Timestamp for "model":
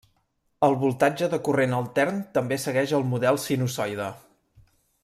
3.13-3.41